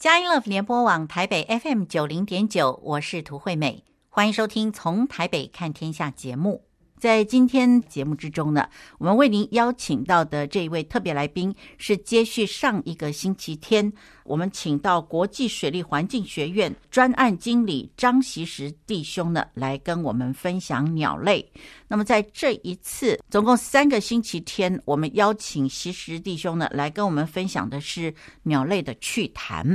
[0.00, 6.64] 佳音 Love 联播网台北 FM 九零点九，我是涂惠美，欢迎收听《从台北看天下》节目。
[7.00, 8.68] 在今天节目之中呢，
[8.98, 13.90] 我们为您邀请到的这一位特别来宾是接续上一个星期天，
[14.24, 21.50] 我们请到国际水利环境学院专案经理张习实弟兄呢来跟我们分享鸟类。
[21.88, 29.66] 那么在这一次总共三个星期天，我们邀请习实弟兄呢来跟我们分享的是鸟类的趣谈。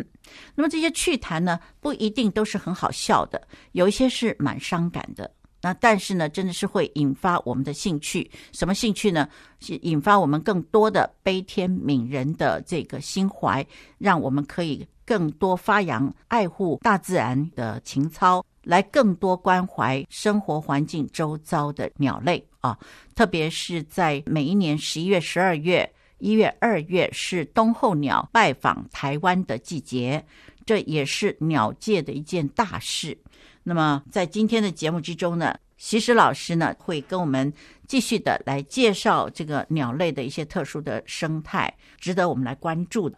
[0.54, 5.32] 那么这些趣谈呢，不一定都是很好笑的，有一些是蛮伤感的。
[5.65, 8.29] 那但是呢，真的是会引发我们的兴趣。
[8.51, 9.28] 什么兴趣呢？
[9.60, 13.65] 是引发我们更多的悲天悯人的这个心怀，
[13.97, 22.77] 让我们可以更多发扬爱护大自然的情操，来更多关怀生活环境周遭的鸟类啊。
[23.16, 30.24] 特别是在每一年十一月、十二月、一月、二月是冬候鸟拜访台湾的季节，
[30.63, 33.17] 这也是鸟界的一件大事。
[33.67, 37.52] 那么，在今天的节目之中呢，习实老师呢会跟我们
[37.88, 43.17] 继续的来介绍这个鸟类的一些特殊的生态，值得我们来关注的。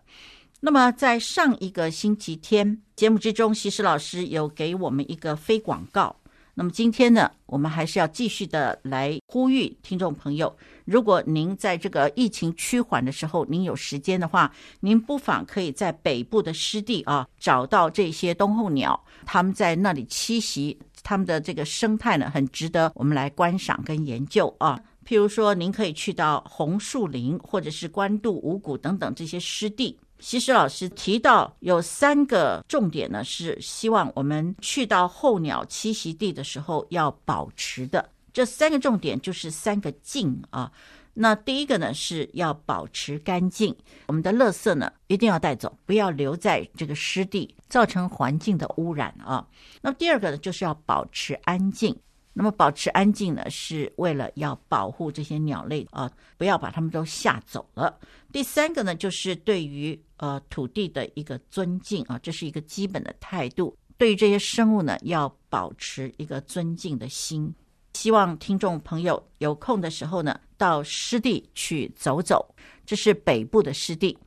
[0.62, 6.16] 那么，在上一个星期天节目之中，习实老师有给我们一个非广告。
[6.60, 24.82] 那么今天呢，我们还是要继续的来呼吁听众朋友，如果您在这个疫情趋缓的时候，您有时间的话，您不妨可以在北部的湿地啊，找到这些冬候鸟，他们在那里栖息，他们的这个生态呢，很值得我们来观赏跟研究啊。
[25.06, 30.00] 譬如说，您可以去到红树林，或者是关渡、五谷等等这些湿地。
[30.20, 38.10] 锡时老师提到有三个重点呢，是希望我们去到候鸟栖息地的时候要保持的。
[38.34, 40.72] 这三个重点就是三个净啊。
[41.14, 49.48] 那第一个呢是要保持干净，我们的垃圾呢一定要带走，不要留在这个湿地，造成环境的污染啊。
[49.82, 51.96] 那么第二个呢就是要保持安静。
[52.34, 57.98] 那么保持安静呢，是为了要保护这些鸟类啊，不要把它们都吓走了。
[58.32, 63.76] 第三个呢，就是对于呃土地的一个尊敬啊，这是一个基本的态度。
[63.98, 67.54] 对于这些生物呢，要保持一个尊敬的心。
[67.94, 72.54] 希望听众朋友有空的时候呢，到湿地去走走。
[72.86, 74.18] 这是北部的湿地。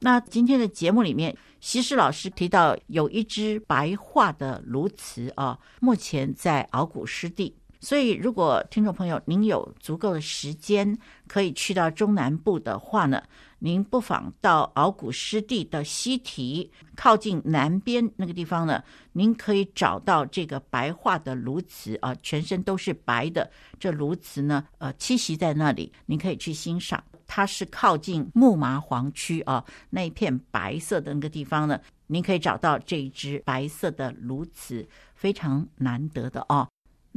[0.00, 7.56] 那今天的节目里面，西施老师提到有一只白化的鸬鹚啊，目前在鳌鼓湿地。
[7.80, 13.22] 所以，如果听众朋友您有足够的时间，可以去到中南部的话呢，
[13.60, 23.48] 您不妨到敖古湿地的西堤靠近南边那个地方呢，您可以找到这个白化的鸬鹚啊，全身都是白的。
[23.78, 27.02] 这鸬鹚呢，呃，栖息在那里，您可以去欣赏。
[27.28, 31.78] 它是靠近木麻黄区啊，那一片白色的那个地方呢，
[32.08, 34.84] 您可以找到这一只白色的鸬鹚，
[35.14, 36.66] 非常难得的啊。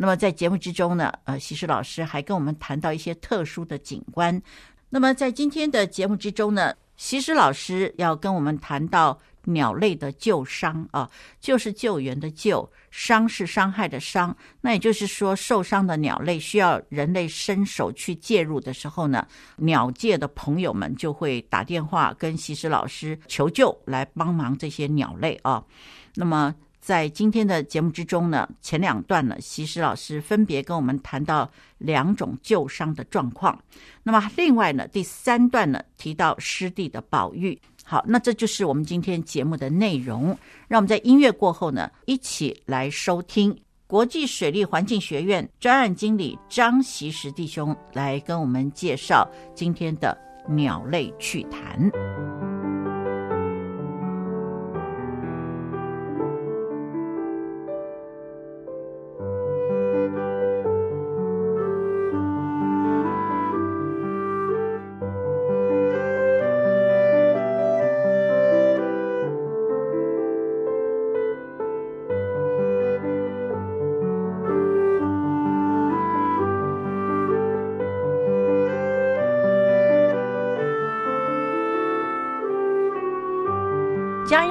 [0.02, 4.42] 那么在节目之中呢，呃，锡时老师还跟我们谈到一些特殊的景观。
[4.90, 9.16] 那么在今天的节目之中呢，锡时老师要跟我们谈到。
[9.46, 11.10] 鸟类的救伤啊，
[11.40, 14.38] 就是救援的救，伤是伤害的伤。
[14.62, 25.64] 那也就是说，受伤的鸟类需要人类伸手去介入的时候呢，鸟界的朋友们就会打电话跟锡时老师求救，来帮忙这些鸟类啊。
[26.14, 33.58] 那么在今天的节目之中呢，前两段呢，锡时老师分别跟我们谈到两种旧伤的状况。
[34.02, 37.58] 那么另外呢，第三段呢，提到湿地的保育。
[37.86, 40.36] 好，那这就是我们今天节目的内容。
[40.68, 43.56] 让我们在音乐过后呢，一起来收听
[43.86, 52.51] 国际水利环境学院专案经理张习实弟兄来跟我们介绍今天的鸟类趣谈。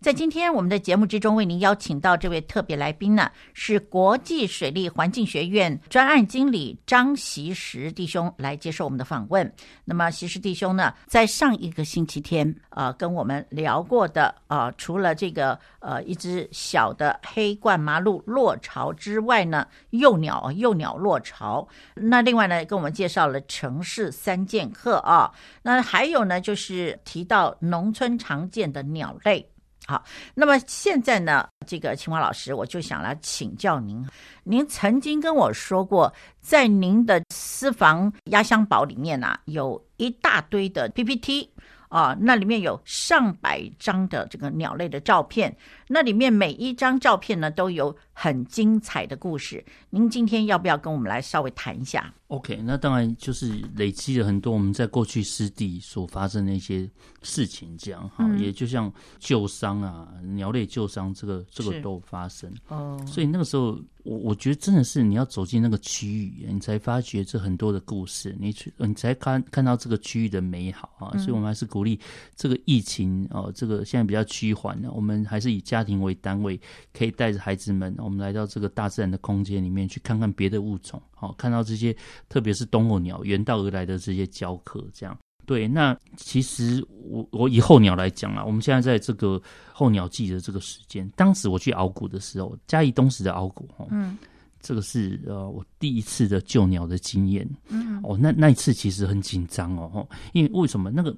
[0.00, 9.52] 在今天我们的节目之中，为您邀请到这位特别来宾呢，是国际水利环境学院专案经理张锡时弟兄来接受我们的访问。
[9.84, 25.32] 那么锡时弟兄呢，在上一个星期天，呃，跟我们聊过的，呃，除了这个呃一只小的黑冠麻鹭落巢之外呢，幼鸟幼鸟落巢，那另外呢，跟我们介绍了城市三剑客啊，
[25.62, 29.50] 那还有呢，就是提到农村常见的鸟类。
[29.86, 30.04] 好，
[30.34, 34.04] 那么现在呢，这个秦华老师，我就想来请教您。
[34.42, 41.48] 您曾经跟我说过，在您的私房压箱宝里面呢，有一大堆的 PPT
[41.96, 45.56] 啊，那里面有上百张的这个鸟类的照片，
[45.88, 49.64] 那里面每一张照片呢，都有很精彩的故事。
[49.88, 56.86] 您今天要不要跟我们来稍微谈一下？OK，那当然就是累积了很多我们在过去湿地所发生的一些
[57.22, 62.52] 事情，这样哈，嗯、也就像旧伤啊，鸟类旧伤这个这个都发生。
[62.68, 71.98] 哦，所以那个时候我我觉得真的是你要走进那个区域，你才发觉这很多的故事，你去你才看看到这个区域的美好啊，嗯、所以我们还是鼓励
[72.34, 76.60] 这个疫情哦，这个现在比较趋缓了，我们还是以家庭为单位，
[76.92, 81.96] 可以带着孩子们，我们来到这个大自然的空间里面去看看别的物种，好看到这些。
[82.28, 85.16] 特别是冬候鸟远道而来的这些鷦鷦，这样
[85.46, 85.68] 对。
[85.68, 89.40] 那其实我我以候鸟来讲啊，我们现在在这个
[89.72, 94.18] 候鸟季的这个时间，当时我去熬谷的时候，嘉义东石的熬谷，嗯，
[94.60, 101.16] 这个是呃我第一次的救鸟的经验，嗯，哦，那那一次其实很紧张哦，因为为什么那个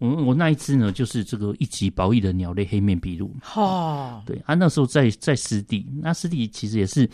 [0.00, 7.08] 我我那一只呢，就是这个一级保育的鸟类黑面琵鹭，哦，对啊，那时候在在湿地，那湿地其实也是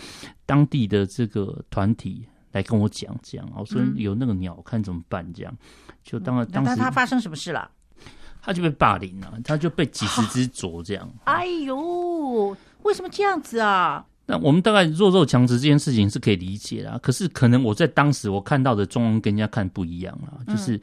[0.47, 2.27] 当地的这个团体。
[2.53, 5.31] 来跟我讲讲，我说有那个鸟，看怎么办？
[5.35, 5.55] 这样，
[6.03, 7.71] 就当当时它发生什么事了？
[8.41, 11.07] 他就被霸凌了，他就被几十只啄这样。
[11.25, 14.07] 哎呦，为什么这样子啊？
[14.25, 20.81] 那我们大概弱肉强食这件事情是可以理解的，可是可能我在当时我看到的状况跟人家看不一样啊，就是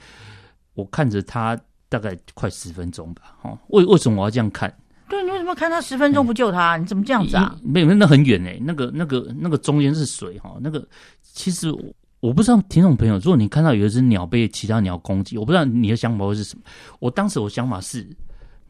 [0.75, 1.59] 我看着他
[1.93, 4.75] 大概快十分钟吧，哦，为为什么我要这样看？
[5.07, 6.75] 对，你为什么看他十分钟不救他？
[6.75, 7.55] 你怎么这样子啊？
[7.61, 10.57] 没有，那很远哎，那个、那个、那个中间是水哈。
[10.59, 10.83] 那个
[11.21, 11.83] 其实我
[12.19, 16.63] 我不知道听众朋友，如果你看到有一只鸟被其他鸟攻击，我不知道你的想法会是什么。
[16.97, 18.09] 我当时我想法是，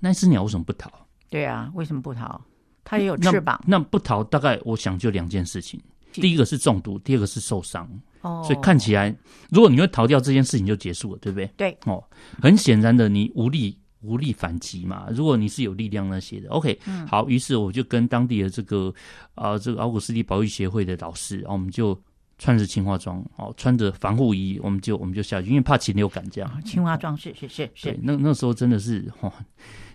[0.02, 0.92] 那只鸟为什么不逃？
[1.30, 2.42] 对啊，为什么不逃？
[2.84, 3.58] 它也有翅膀。
[3.66, 5.80] 那，那不逃，大概我想就两件事情：
[6.22, 7.90] 第一个是中毒，第二个是受伤。
[8.22, 9.16] 哦，所以看起来，
[9.50, 11.46] 如果你会逃掉，这件事情就结束了，对不对？
[11.58, 11.78] 对。
[11.86, 12.04] 哦，
[12.42, 13.78] 很显然的，你无力。
[14.06, 15.08] 无力反击嘛？
[15.12, 18.94] 如果你是有力量那些的，OK，、嗯、好，于是我就跟当地的这个
[19.34, 21.98] 啊、呃，这个奥古斯地保育协会的老师，我们就
[22.38, 26.64] 穿着青蛙装，哦，穿着防护衣，我们就我们就下去，因为怕禽流感这样。
[26.66, 29.32] 青蛙装是是是是，那那时候真的是哦。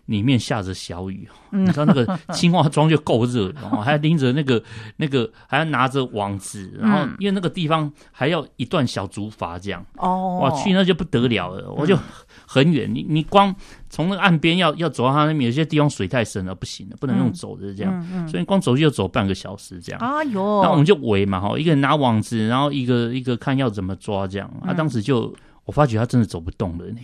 [0.08, 4.62] 里面下着小雨，你知道那个 青蛙装就够热，然后还拎着那个
[4.96, 11.94] 那个，还要拿着网子，然后因为那个地方还要一段小竹筏这样，哦，哇，去那就不得了了，我就
[12.46, 13.54] 很远，你你光
[13.90, 20.00] 从那个岸边要要走到他那边，有些地方水太深了，不行了，不能用走的这样，所以光走就走半个小时这样。
[20.00, 24.50] 哎呦，那我们就围嘛，哈，一个人拿网子，然后一个一个看要怎么抓这样。
[24.62, 25.34] 啊当时就
[25.66, 27.00] 我发觉他真的走不动了呢。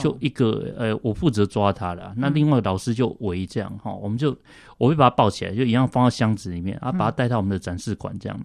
[0.00, 4.36] 就一个呃，我负责抓他了，那另外老师就围这样哈，我们就
[4.78, 8.40] 我会把他抱起来，就一样放到箱子里面啊，把他带到我们的展示馆这样。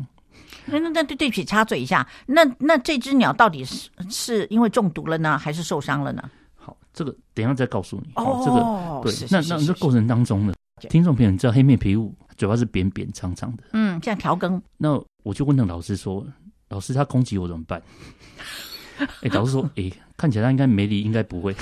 [0.66, 6.30] 那那那对对不起，插嘴一下，那那这只鸟到底是是因为中毒了呢，还是受伤了呢？
[6.56, 8.12] 好，这个等一下再告诉你。
[8.16, 10.54] 哦，这个对，那那这过程当中呢，
[10.90, 14.62] 听众朋友，你知道黑面琵鹭嘴巴是扁扁长长的，嗯，像条羹。
[14.78, 16.26] 那我就问那个老师说，
[16.70, 17.82] 老师他攻击我怎么办？
[19.22, 21.56] 哎，老师说，哎，看起来他应该没理，应该不会。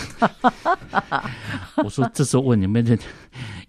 [1.84, 2.86] 我说这时候问你们，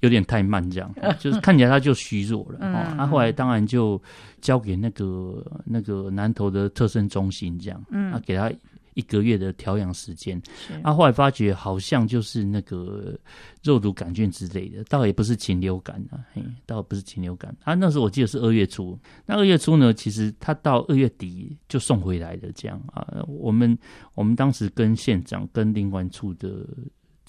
[0.01, 2.59] 有点太慢，这样就是看起来他就虚弱了。
[2.61, 4.01] 哦，他后来当然就
[4.41, 8.51] 交给那个那个南投的特生中心，这样，嗯，啊，给他。
[8.95, 10.41] 一个月的调养时间，
[10.83, 13.19] 啊、后来发觉好像就是那个
[13.63, 17.55] 肉毒杆菌之类的，倒也不是禽流感啊，嘿，倒不是禽流感。
[17.65, 23.79] 啊，那时候我记得是二月初，那二月初呢，其实他到二月底就送回来的，这样啊，我们
[24.15, 26.67] 我们当时跟县长跟林管处的。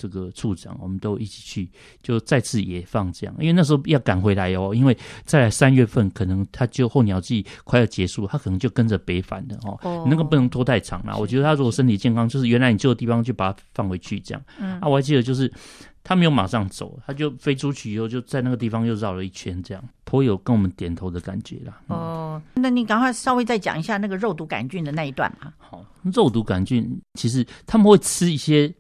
[0.02, 1.70] 这个处长，我们都一起去，
[2.02, 11.16] 就再次也放这样，因为那时候要赶回来哦，因为再来三月份可能他就候鸟季快要结束，他可能就跟着北返的哦，哦那个不能拖太长了。
[11.20, 14.42] 我觉得他如果身体健康，就是原来你救的地方就把它放回去这样。
[14.60, 15.52] 嗯，啊，我还记得就是
[16.04, 21.80] 他没有马上走，他就飞出去以后就在那个地方又绕了一圈这样，颇有跟我们点头的感觉啦。
[21.90, 25.54] 嗯、哦，那你赶快稍微再讲一下那个肉毒杆菌的那一段嘛。
[25.60, 28.74] 好，肉毒杆菌其实他们会吃一些。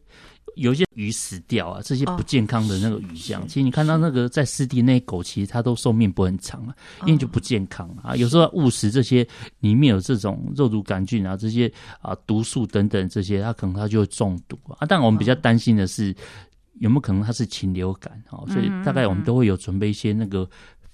[0.61, 3.45] 有一些鱼死掉啊，这些不健康的那个鱼这样。
[3.47, 6.75] 其实你看到那个在湿地那些狗，其实它都寿命不会很长啊，
[7.05, 8.15] 因为就不健康啊。
[8.15, 9.27] 有时候误食这些
[9.59, 14.85] 里面有这种肉毒杆菌啊，这些啊毒素等等这些，它可能它就会中毒啊。
[14.87, 16.15] 但我们比较担心的是
[16.79, 18.45] 有没有可能它是禽流感啊？
[18.47, 20.47] 所以大概我们都会有准备一些那个。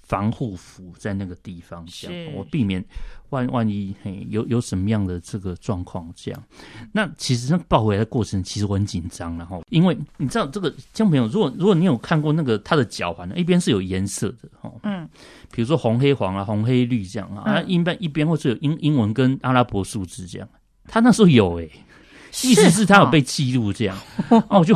[0.08, 2.82] 防护服在那个地方，这样我避免
[3.28, 6.42] 万万一嘿有有什么样的这个状况这样。
[6.92, 15.06] 那其实那抱回来的过程其实我很紧张，然后因为你知道这个江朋友，如果如果你有看过那个他的脚环，一边是有颜色的哈，嗯，
[15.52, 20.48] 比如说红黑黄啊，红黑绿这样啊，一般一边或是有英英文跟阿拉伯数字这样。
[20.90, 23.98] 他那时候有诶、欸，意思是他有被记录这样，
[24.30, 24.74] 哦，我就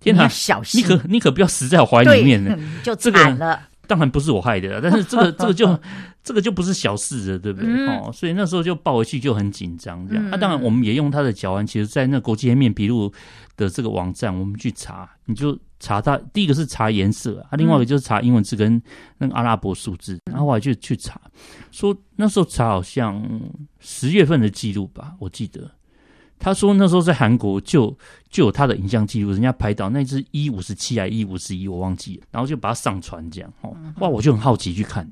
[0.00, 3.68] 天哪，小心，你可你可不要死在我怀里面呢，就惨了。
[3.86, 5.80] 当然不是我害的，但是这个 这个就
[6.22, 7.68] 这个就不是小事了，对不对？
[7.68, 10.24] 嗯、哦，所以那时候就抱回去就很紧张，这样。
[10.24, 13.12] 那、嗯啊、当然我们也用他的脚腕，其实，在那国际黑面琵鹭
[13.56, 16.18] 的这个网站，我们去查，你就查它。
[16.32, 18.80] 第一个是查颜色啊，另外一个就是查英文字跟
[19.18, 21.20] 那个阿拉伯数字，然后我还去去查，
[21.70, 23.22] 说那时候查好像
[23.80, 25.70] 十月份的记录吧，我记得。
[26.44, 27.96] 他说那时候在韩国就
[28.28, 35.10] 就有他的影像记录，人家拍到那只一五十七还一五十一，我忘记了，然后就把它上传这样哦，哇，我就很好奇去看，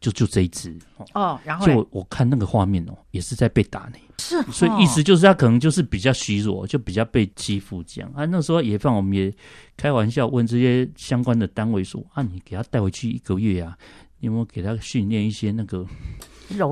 [0.00, 0.76] 就就这一只
[1.14, 8.26] 哦，然后就我看那个画面哦，也是在被打呢，是，所以意思就是他可能就是比较虚弱，就比较被欺负这样啊。
[8.26, 9.32] 那时候也放我们也
[9.78, 13.74] 开玩笑问这些相关的单位说啊，你给他带回去一个月啊，
[14.20, 15.86] 你有没有给他训练一些那个？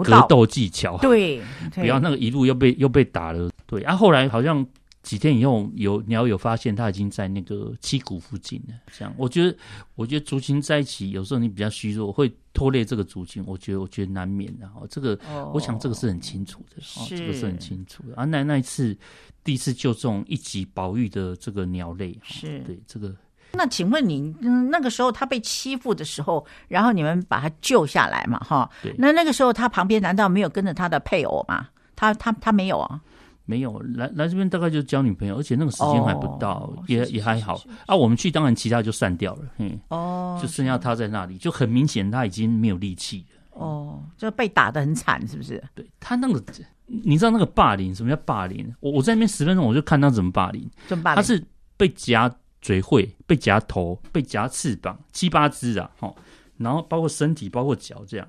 [0.04, 1.40] 格斗技巧，对，
[1.74, 3.50] 不要那个一路又被又被打了。
[3.72, 4.64] 对啊，后来好像
[5.02, 8.74] 几天以后有鸟有发现它已经在那个七股附近了。
[8.96, 9.56] 这样，我觉得，
[9.94, 13.42] 我觉得族群在一起，有时候你比较虚弱，会拖累这个族群。
[13.46, 14.68] 我觉得，我觉得难免的。
[14.68, 15.18] 哈，这个，
[15.54, 16.82] 我想这个是很清楚的。
[17.00, 18.14] 哦，这个是很清楚的。
[18.14, 18.94] 啊，那那一次
[19.42, 23.14] 第一次救这种一级保育的这个鸟类，是对这个。
[23.54, 28.38] 那请问你，嗯，那个时候他被欺负的时候，然后你们把他救下来嘛？
[28.38, 28.94] 哈，对。
[28.96, 31.68] 那那个时候他旁边难道没有跟着他的配偶吗？
[31.96, 33.00] 他他他没有啊？
[33.44, 37.60] 没有，来来这边大概就交女朋友，而且那个时间还不到，哦、也也还好。
[37.86, 43.60] 啊，我们去当然其他就散掉了，嗯，哦，就剩下他在那里，就很明显他已经没有力气了。
[43.60, 45.62] 哦，就被打的很惨，是不是？
[45.74, 46.42] 对他那个，
[46.86, 48.74] 你知道那个霸凌，什么叫霸凌？
[48.80, 50.70] 我我在那边十分钟，我就看他怎么霸凌。
[50.88, 51.16] 怎么霸凌？
[51.16, 51.44] 他是
[51.76, 52.34] 被夹。
[52.64, 56.14] 嘴会被夹头，被夹翅膀，七八只啊，齁，
[56.58, 58.28] 然后包括身体，包括脚，这样，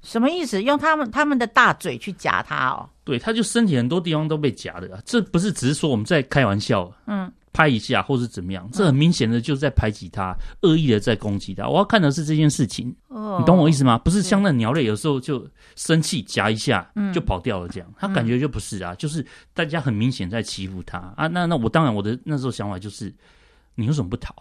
[0.00, 0.60] 什么意思？
[0.60, 2.90] 用他们他们的大嘴去夹他哦？
[3.04, 11.68] 对，他就身体很多地方都被夹的啊，这不是只是说我们在开玩笑，嗯，拍一下或是怎么样，这很明显的就是在排挤他，恶意的在攻击他。
[11.68, 13.98] 我要看的是这件事情，哦，你懂我意思吗？
[13.98, 21.26] 不是像那鸟类有时候就生气夹一下就跑掉了这样，他感觉就不是啊，就是大家很明显在欺负他啊。
[21.26, 23.12] 那那我当然我的那时候想法就是。
[23.74, 24.34] 你为什么不逃？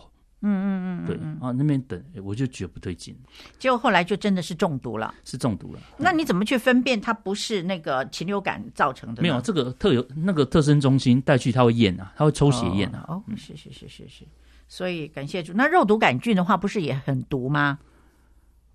[0.43, 3.15] 嗯嗯嗯，对啊，那边等，我就觉得不对劲。
[3.59, 5.79] 结果后来就真的是中毒了，是中毒了。
[5.97, 9.21] 那你怎么去分辨它不是那个禽流感造成的？
[9.21, 13.05] 没有，这个特有那个特生中心带去，他会验啊，他会抽血验啊。
[13.07, 14.25] 哦，是是是是是。
[14.67, 15.53] 所以感谢主。
[15.53, 17.77] 那肉毒杆菌的话，不是也很毒吗？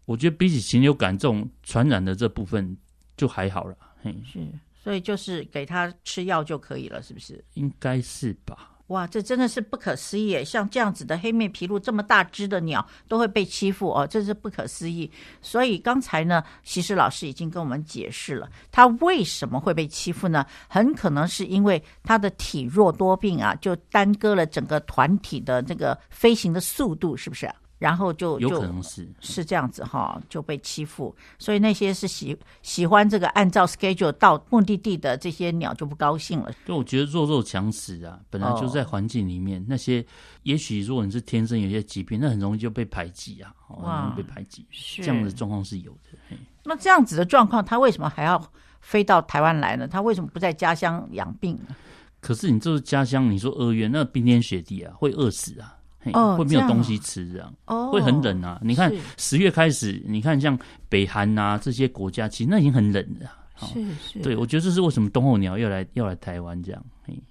[0.04, 2.76] 我觉得比起禽流感这种传染的这部分
[3.16, 3.76] 就还好了。
[4.02, 4.46] 嘿，是，
[4.84, 7.44] 所以就是给他吃药就可以了，是不是？
[7.54, 8.75] 应该是吧。
[8.88, 10.44] 哇，这真的是不可思议！
[10.44, 15.10] 像这样子的黑面琵鹭这么大只的鸟都会被欺负哦，这是不可思议。
[15.42, 20.46] 所以刚才呢，其实老师已经跟我们解释了，它为什么会被欺负呢？
[20.68, 27.50] 很可能是因为它的体弱多病啊，就耽搁了整个团体的这个飞行的速度，是不是？
[27.78, 31.14] 然后就有可能是是这样子哈，就被欺负。
[31.38, 36.50] 所以那些是喜喜欢这个按照 schedule 到目的地的这些鸟就不高兴了。
[36.64, 40.04] 就我觉得弱肉强食啊，本来就在环境里面，哦、那些
[40.42, 44.66] 也许如果你是天生有些疾病，那很容易就被排挤啊，很容易被排挤。
[44.70, 46.36] 是这样的状况是有的。
[46.64, 48.42] 那这样子的状况，他为什么还要
[48.80, 49.86] 飞到台湾来呢？
[49.86, 51.76] 他为什么不在家乡养病呢？
[52.20, 55.75] 可是你就是家乡，你说二月那冰天雪地啊，会饿死啊。
[56.14, 58.60] 哦，会没有东西吃，这样哦，会很冷啊。
[58.62, 60.58] 你看十月开始，你看像
[60.88, 63.30] 北韩啊这些国家，其实那已经很冷了。
[63.58, 66.84] 是是，对，我觉得这是为什么冬候鸟要来要来台湾这样。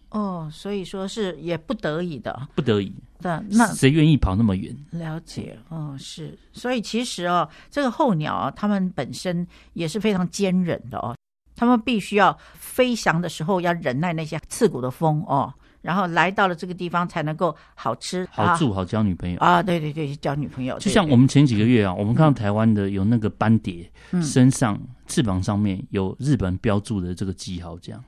[0.10, 3.44] 哦，所以说是也不得已的，不得已的。
[3.50, 4.75] 那谁愿意跑那么远？
[4.89, 6.36] 了解哦，是。
[6.51, 11.15] 所以其实哦，这个候鸟啊，它们本身也是非常坚韧的哦，
[11.55, 15.53] 它们必须要飞翔的时候要忍耐那些刺骨的风哦。
[15.86, 19.62] 然后来到了这个地方才能够好吃、好住、好交女朋友啊！
[19.62, 20.80] 对对对，交女朋友。
[20.80, 23.88] 就像我们前几个月啊，我们看到台湾的有那个斑蝶，
[24.24, 28.04] 身上翅膀上面有日本标注的这个记号，这样。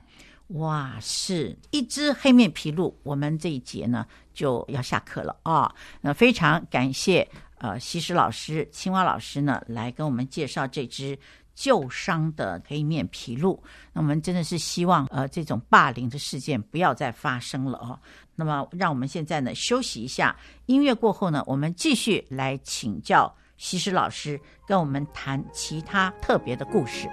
[0.48, 2.92] 哇，是一只黑面琵鹭。
[3.04, 4.04] 我们这一节呢
[4.34, 5.74] 就要下课了啊、哦。
[6.00, 11.16] 那非常感谢呃西施老师、青蛙老师呢来跟我们介绍这只
[11.58, 13.60] 旧伤的黑面披露。
[13.92, 17.98] 那我们真的是希望呃这种霸凌的事件不要再发生了哦。
[18.36, 20.36] 那么让我们现在呢休息一下，
[20.66, 27.08] 音乐过后呢，我们继续来请教西施老师，跟我们谈其他特别的故事。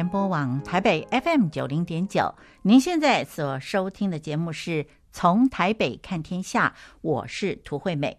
[0.00, 8.18] 联播网台北 FM 九零点九，您现在所收听的节目是从台北看天下，我是涂惠美。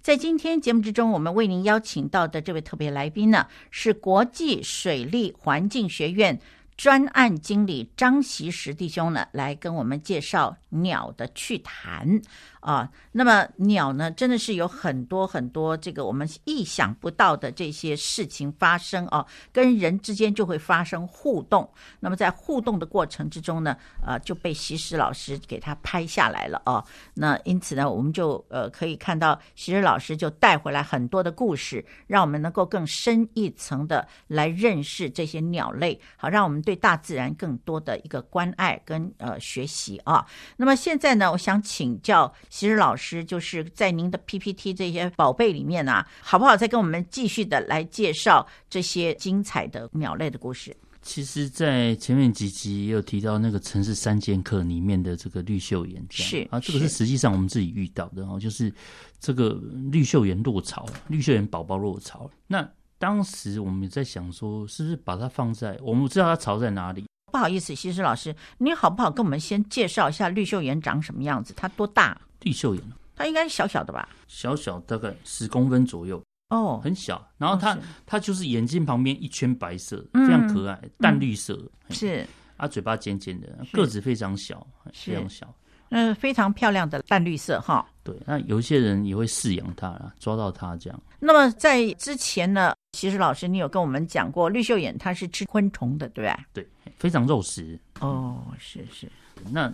[0.00, 6.40] 在今天节目之中，我们为您邀请到的这位特别来宾呢，是国际水利环境学院
[6.78, 12.22] 专案经理张习石弟兄呢，来跟我们介绍鸟的趣谈。
[12.62, 21.68] 啊，那么鸟呢，真的是有很多很多这个我们意想不到的这些事情发生啊，跟人之间就会发生互动。
[21.98, 23.76] 那么在互动的过程之中呢，
[24.06, 26.84] 呃，就被锡时老师给他拍下来了啊。
[27.14, 40.24] 那因此呢，我们就呃可以看到锡时老师就带回来很多的故事，让我们能够更深一层的来认识这些鸟类，好让我们对大自然更多的一个关爱跟呃学习啊。
[40.56, 42.32] 那么现在呢，我想请教。
[42.52, 46.54] 锡时老师就是在您的 PPT 这些宝贝里面啊，好不好？
[46.54, 50.76] 再跟我们继续的来介绍这些精彩的鸟类的故事。
[51.00, 58.70] 其实，在前面几集也有提到那个城市三剑客里面的这个绿绣眼，是啊，这个是实际上我们自己遇到的哦，就是
[59.18, 59.58] 这个
[59.90, 62.30] 绿绣眼落巢，绿绣眼宝宝落巢。
[62.46, 62.68] 那
[62.98, 67.06] 当时我们也在想说，是不是把它放在我们知道它巢在哪里？
[67.32, 71.54] 不好意思，西施老师，你好不好跟我们先介绍一下绿绣眼长什么样子？
[71.56, 72.20] 它多大？
[72.42, 72.82] 绿袖眼，
[73.16, 74.08] 它应该是小小的吧？
[74.28, 77.26] 小小，大概十公分左右哦，很小。
[77.38, 81.54] 然后它、哦、它就是眼睛旁边一圈白色，非常可爱，嗯、淡绿色。
[81.88, 85.54] 嗯、是啊，嘴巴尖尖的，个子非常小，非常小。
[85.90, 87.86] 嗯，非常漂亮的淡绿色哈。
[88.02, 91.02] 对，那有一些人也会饲养它啦，抓到它这样。
[91.20, 96.46] 那么在之前呢，其实老师，你有跟我们讲过绿袖眼它是吃昆虫的，对吧？
[96.52, 96.66] 对，
[96.98, 97.78] 非常肉食。
[98.00, 99.10] 哦，是是。
[99.50, 99.72] 那。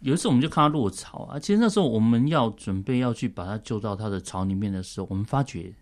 [0.00, 1.38] 有一次，我们就看到落草啊。
[1.38, 5.72] 其实那时候我们要准备要去把它救到它的巢里面的时候，我们发觉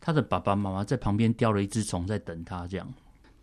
[0.00, 2.66] 它的爸爸妈妈在旁边叼了一只虫在等它。
[2.66, 2.92] 这样，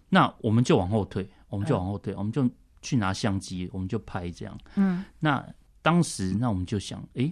[0.10, 2.50] 那我们就往后退，我们就往后退，嗯、我们就
[2.82, 4.58] 去拿相机，我们就拍这样。
[4.76, 5.46] 嗯，那
[5.82, 7.32] 当时那我们就想，哎，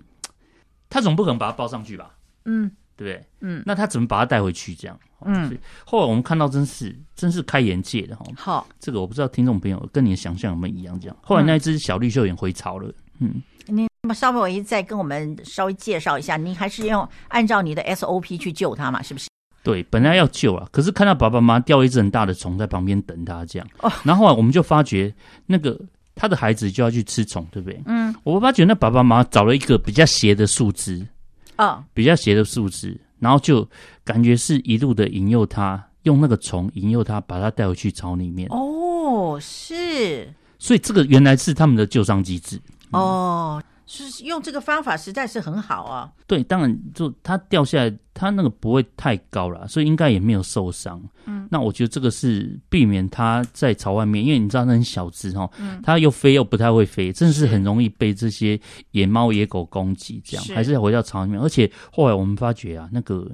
[0.89, 2.17] 他总不可能把它抱上去吧？
[2.45, 2.71] 嗯。
[2.97, 3.25] 对不对？
[3.41, 4.73] 嗯，那他怎么把它带回去？
[4.75, 5.55] 这样，嗯，
[5.85, 8.25] 后来我们看到，真是真是开眼界的哈。
[8.35, 10.99] 好，这个我不知道听众朋友跟你的想象有没有一样？
[10.99, 12.91] 这样，后来那只小绿绣眼回巢了。
[13.19, 19.01] 嗯，你那么稍微再跟我们稍微介绍一下，你还是用按照你的 SOP 去救它嘛？
[19.01, 19.29] 是不是？
[19.63, 23.67] 对，本来要救啊，可是看到爸爸妈妈掉一只很大的虫在旁边等他，这样。
[23.79, 25.13] 哦，然后后来我们就发觉，
[25.47, 25.79] 那个
[26.13, 27.81] 他的孩子就要去吃虫，对不对？
[27.87, 31.05] 嗯，我发觉那爸爸妈妈找了一个比较斜的树枝。
[31.55, 33.67] 啊，比较斜的树枝，然后就
[34.03, 38.47] 感觉是一路的引诱他，用那个虫引诱他，把他带回去巢里面。
[38.49, 42.57] 哦，是，所以这个原来是他们的救伤机制。
[42.91, 43.63] 嗯、哦。
[43.85, 46.11] 是用这个方法实在是很好啊。
[46.27, 51.01] 对，当然就它掉下来，它那个不会太高了，所以应该也没有受伤。
[51.25, 58.59] 嗯，那我觉得这个是避免它在草外面，因为你知道那很小只哈，嗯，它又飞又不太会飞，真的是很容易被这些
[58.91, 60.21] 野猫野狗攻击。
[60.25, 61.39] 这样还是要回到巢里面。
[61.39, 63.29] 而且后来我们发觉啊，那个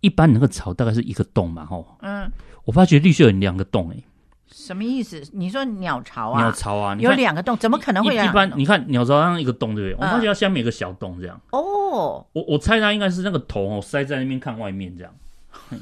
[0.00, 2.30] 一般那个巢大概是一个洞嘛，吼，嗯，
[2.64, 4.04] 我发觉绿色有两个洞哎、欸。
[4.50, 5.22] 什么意思？
[5.32, 6.40] 你说鸟巢啊？
[6.40, 8.24] 鸟巢啊，有两个洞，怎么可能会有？
[8.24, 10.06] 一般你看鸟巢上一个洞，对不对？
[10.06, 11.40] 我发觉它下面有个小洞，这样。
[11.50, 15.12] 哦，我我猜它应该是那个头哦，塞在那边看外面这样。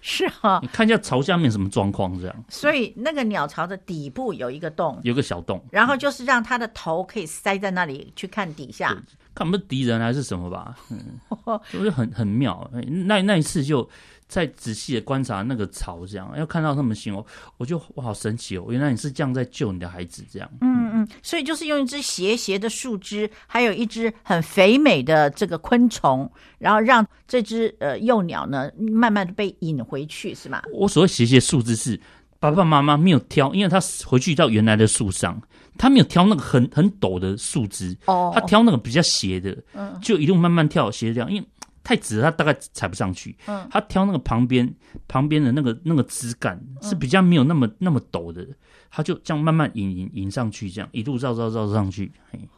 [0.00, 2.44] 是啊，你看一下巢下面什么状况这样。
[2.48, 8.96] 所以那个鸟巢的底部有一个洞，有个小洞，然后就是让它的头可以塞在那里去看底下，
[9.34, 10.76] 看不是敌人还是什么吧？
[10.90, 11.18] 嗯，
[11.72, 12.70] 就是很很妙。
[13.06, 13.88] 那那一次就。
[14.28, 17.24] 再仔细的观察那个巢，这样要看到他们形容，
[17.56, 18.66] 我就哇，好神奇哦！
[18.68, 20.48] 原来你是这样在救你的孩子，这样。
[20.60, 30.62] 嗯嗯，所以就是用一只斜斜的树枝，还有一只很肥美的这个昆虫，然后让这只呃幼鸟呢，慢慢的被引回去，是吗？
[30.74, 31.98] 我所谓斜斜树枝是
[32.38, 35.40] 爸爸妈妈没有挑，因为他回去到原来的树上，
[35.78, 41.48] 他没有挑那个很很陡的树枝，哦，他挑那个比较斜的，嗯，就一路慢慢跳斜这样，因为
[41.88, 44.70] 太直了，他大概踩不上去，嗯，他挑那个旁边
[45.06, 48.46] 旁边的那个那个枝干是比较没有那么那么陡的，
[48.90, 52.12] 他就这样慢慢引引引上去，这样一路绕绕绕上去，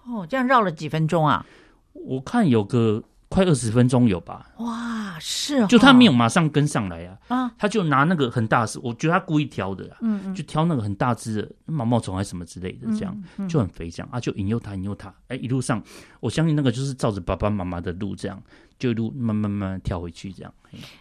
[0.04, 1.46] 哦，这样绕了几分钟啊？
[1.92, 3.04] 我看有个。
[3.30, 4.50] 快二十分钟有吧？
[4.58, 13.16] 哇，是，哦就他没有马上跟上来啊，啊，他就拿那个很大只，我觉得他故意挑的，嗯嗯，就挑那个很大只的毛毛虫还是什么之类的，这样
[13.48, 15.80] 就很肥，这样啊，就引诱他，引诱他，哎，一路上
[16.18, 18.42] 我相信那个就是照着爸爸妈妈的路，这样
[18.80, 20.52] 就一路慢慢慢慢跳回去，这样。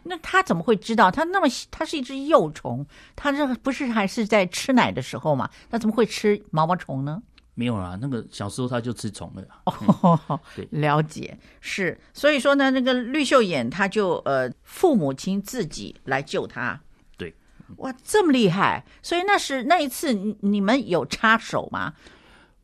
[0.03, 1.09] 那他怎么会知道？
[1.09, 5.49] 他那么他是一只幼虫，他这不是还是在吃奶的时候嘛？
[5.69, 7.21] 他怎么会吃毛毛虫呢？
[7.59, 9.43] 没有啦，那个小时候他就吃虫了。
[9.65, 16.79] 哦， 对，了解是，所以说呢，那个绿袖眼他就呃，父母亲自己来救他。
[17.17, 17.35] 对，
[17.79, 18.85] 哇，这么厉害！
[19.03, 21.95] 所以那是那一次你们有插手吗？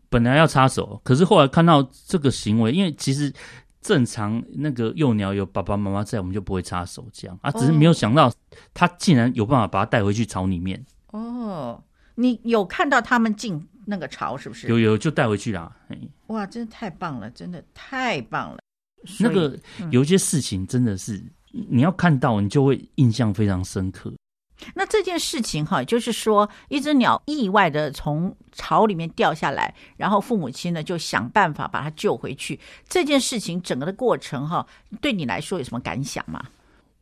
[0.08, 3.34] 本来要插手，可是后来看到这个行为，因为其实
[3.82, 8.32] 正常那个幼鸟有爸爸妈妈在，我们就不会插手这样啊，只是没有想到
[8.74, 10.86] 他竟然有办法把它带回去巢里面。
[11.12, 11.84] 哦，
[12.16, 13.68] 你有看到他们进？
[13.86, 14.68] 那个巢是不是？
[14.68, 15.72] 有有就带回去了。
[16.28, 18.58] 哇，真的太棒了，真的太棒了。
[19.20, 19.58] 那个
[19.92, 21.16] 有一些事情真的是、
[21.54, 24.12] 嗯、你要看到，你就会印象非常深刻。
[24.74, 32.60] 那这件事情哈，就是说一只鸟意外的从巢里面掉下来，然后父母亲呢就想办法把它救回去。
[32.88, 34.66] 这件事情整个的过程哈，
[35.02, 36.44] 对你来说有什么感想吗？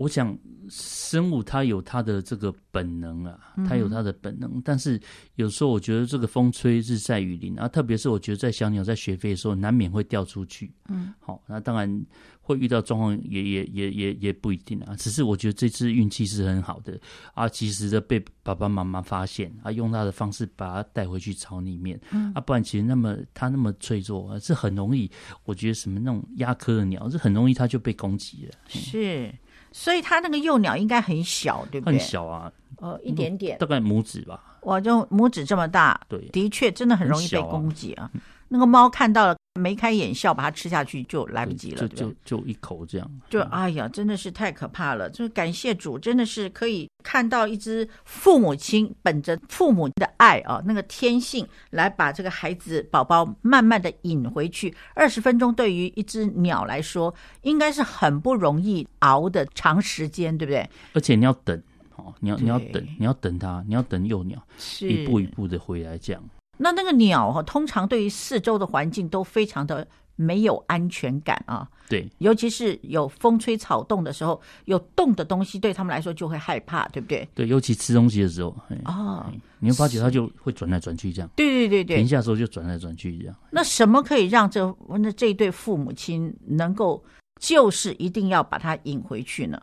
[0.04, 0.38] 我想，
[0.70, 4.52] 生物它有它的这个本能啊，它有它的本能。
[4.54, 5.00] 嗯、但是
[5.36, 10.74] 有时候我觉得这个风吹日晒雨淋啊，特别是我觉得在小鸟在学飞的时候，难免会掉出去。
[10.90, 12.06] 嗯，好，那当然
[12.42, 14.94] 会遇到状况，也也也也也不一定啊。
[14.98, 17.00] 只是我觉得这次运气是很好的
[17.34, 21.98] 啊，及时的被爸爸妈妈发现啊，用他的方式把它带回去巢里面。
[22.12, 25.10] 嗯，啊，不然其实那么它那么脆弱啊，是很容易。
[25.46, 28.52] 我觉得什么那种鸦科的鸟是很容易它就被攻击了。
[28.68, 29.34] 是。
[29.74, 31.98] 所以它那个幼鸟应该很小，对不对？
[31.98, 34.40] 很小啊，呃，一点点，大概拇指吧。
[34.62, 38.10] 哇，就拇指这么大，对，的确真的很容易被攻击啊。
[38.48, 43.12] 那个猫看到了，眉开眼笑，把它吃下去就来不及了，就就就一口这样。
[43.30, 45.08] 就哎呀，真的是太可怕了！
[45.10, 54.74] 就感谢主，真的是可以看到一只父母亲本着父母的爱啊，那个天性来把这个孩子宝宝慢慢的引回去。
[54.96, 57.14] 二十分钟对于一只鸟来说，
[57.44, 60.68] 应该是很不容易熬的长时间，对不对？
[60.94, 61.62] 而且你要等
[61.96, 66.24] 哦，你要你要等，你要等它，你要等幼鸟是一步一步的回来这样。
[66.58, 71.68] 那那个鸟哈，通常对于四周的环境都非常的没有安全感啊。
[71.90, 77.28] 对，尤其是有风吹草动的时候，有动的东西对他们来说就会害怕，对不对？
[77.36, 81.30] 对，尤其吃东西的时候啊，你会发觉它就会转来转去这样。
[81.36, 83.36] 对对对对，停下的时候就转来转去这样。
[83.52, 87.04] 那什么可以让这那这一对父母亲能够
[87.40, 89.62] 就是一定要把它引回去呢？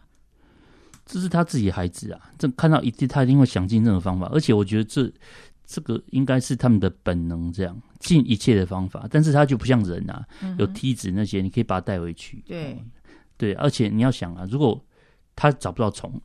[1.07, 5.11] 这是他自己的孩子啊，这看到一定他一定会想尽任何方法，而且我觉得这。
[5.73, 12.43] 这个应该是他们的本能，这样尽一切的方法，但是它就不像人啊，嗯、有梯子那些，你可以把它带回去。
[12.45, 12.77] 对，
[13.37, 14.85] 对，而且你要想啊，如果
[15.37, 16.21] 它找不到虫，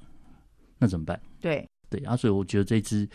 [0.80, 1.22] 那怎么办？
[1.40, 3.08] 对，对啊，所以我觉得这只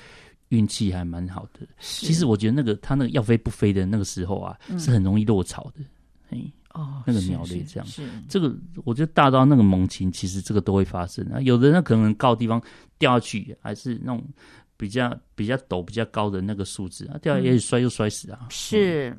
[0.51, 1.67] 运气还蛮好的。
[1.81, 5.85] 其实我觉得那个它那个要飞不飞的那个时候啊，嗯、是很容易落草的。
[6.29, 6.41] 哎，
[6.75, 7.89] 哦，那个鸟类这样，
[8.29, 11.41] 这个我觉得大到那个猛禽，其实这个都会发生啊。
[11.41, 12.63] 有的人可能高的地方
[12.99, 14.25] 掉下去，还是那种。
[14.81, 18.39] 比较比较陡、比较高的那个树枝啊，掉下去摔就摔死啊。
[18.41, 19.15] 嗯、是，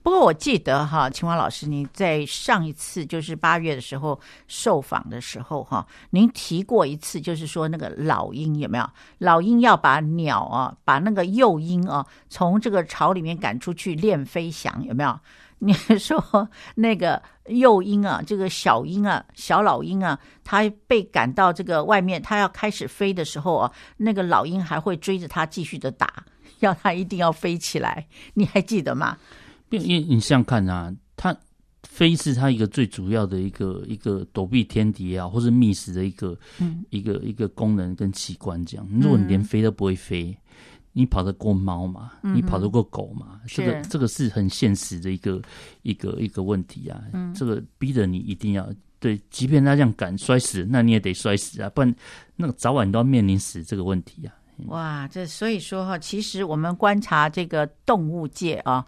[0.00, 8.88] 不过我记得哈，青蛙老师，您在上一次就是八月的时候受访的时候哈，您提过一次，就是说那个老鹰有没有？
[9.18, 15.18] 老鹰要把鸟啊，把那个幼鹰啊，从这个巢里面赶出去练飞翔，有没有？
[15.58, 26.24] 你说那个幼鹰啊，这个小鹰啊，小老鹰啊，它被赶到这个外面，它要开始飞的时候啊，那个老鹰还会追着它继续的打，
[26.60, 28.06] 要它一定要飞起来。
[28.34, 29.16] 你还记得吗？
[29.70, 31.34] 因为你想想看啊，它
[31.84, 38.62] 飞是它一个最主要的一个一个躲避天敌啊，或是觅食的一个、嗯、一个一个功能跟器官。
[38.66, 40.24] 这样，如果你连飞都不会飞。
[40.24, 40.36] 嗯
[40.98, 42.12] 你跑得过猫吗？
[42.22, 43.38] 你跑得过狗吗？
[43.42, 45.42] 嗯、这个这个是很现实的一个
[45.82, 46.98] 一个一个问题啊！
[47.12, 48.66] 嗯、这个逼着你一定要
[48.98, 51.68] 对，即便他这样敢摔死，那你也得摔死啊！
[51.68, 51.94] 不然
[52.34, 54.32] 那个早晚都要面临死这个问题啊！
[54.68, 58.82] 哇，这所以说哈，其实我们观察这个动物界啊，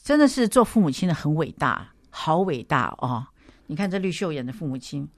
[0.00, 3.26] 真的是做父母亲的很伟大，好伟大哦！
[3.66, 5.08] 你看这绿秀眼的父母亲，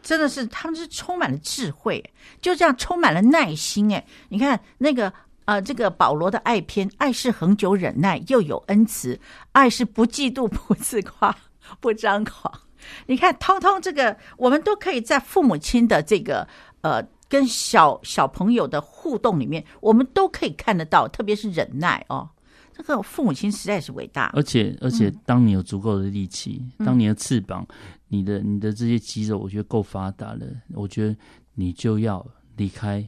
[0.00, 2.00] 真的是他们是充满了智慧，
[2.40, 3.92] 就这样充满了耐心。
[3.92, 5.12] 哎，你看那个
[5.44, 9.18] 呃，这个保罗的爱篇，爱是恒久忍耐，又有恩慈；
[9.52, 11.36] 爱是不嫉妒， 不自夸，
[11.80, 12.60] 不张狂。
[13.06, 16.46] 你看，通通这个，我们都可以在父母亲的这个
[16.80, 22.28] 呃，跟小小朋友的互动里面，我们都可以看得到，特别是忍耐哦。
[22.74, 24.30] 这个父母亲实在是伟大。
[24.34, 27.66] 而且，而且，当你有足够的力气，嗯、当你的翅膀、
[28.08, 31.16] 你的、你的这些肌肉，我觉得够发达了，我觉得
[31.54, 32.26] 你就要
[32.56, 33.06] 离开。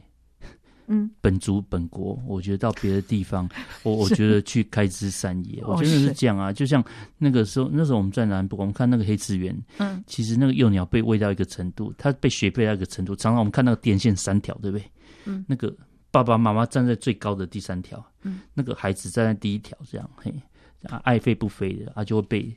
[0.87, 3.49] 嗯，本族本国，我觉得到别的地方，
[3.83, 6.53] 我我觉得去开枝散叶，我觉得是这样啊。
[6.53, 6.83] 就像
[7.17, 14.85] 那个时候，那时候我们在南部，我们看那个黑翅鸢，嗯，其实那个幼鸟被喂到一个程度，它被学配到一个程度，常常我们看那个电线三条，对不对？
[15.25, 15.75] 嗯，那个
[16.11, 20.33] 爸爸妈妈站在最高的第三条，嗯，那个孩子站在第一条，这样，嘿，
[20.83, 22.55] 啊，爱飞不飞的，啊，就会被。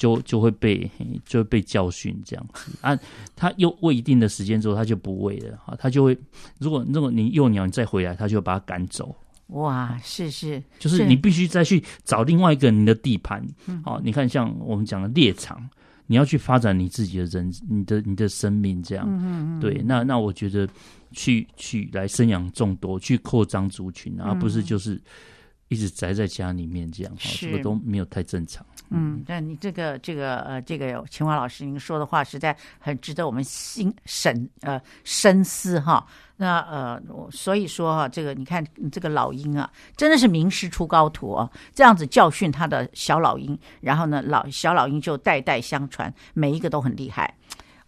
[0.00, 0.90] 就就会被
[1.26, 2.98] 就会被教训这样子啊，
[3.36, 6.16] 他又喂一定的时间之后，他就不喂了啊，他就会
[6.58, 9.14] 如果如果你幼鸟你再回来，他就会把它赶走。
[9.48, 13.46] 哇，是是，就是你必须再去找另外一个你的地盘。
[13.84, 15.68] 好、啊，你看像我们讲的猎场，
[16.06, 19.04] 你要去发展你自己的人，你的你的生命这样。
[19.06, 20.66] 嗯嗯对，那那我觉得
[21.12, 24.98] 去去来生养众多，去扩张族群，而不是就是。
[25.70, 28.66] 一直宅在家里面这样，是这个都没有太正常。
[28.92, 36.04] 嗯，那你这个这个呃，这个秦华老师您说的话，实在很值得我们心神呃深思哈。
[36.36, 47.32] 那呃，所以说哈，这个你看这个老鹰啊，真的是名师出高徒啊，这样子教训他的小老鹰，然后呢，老小老鹰就代代相传，每一个都很厉害。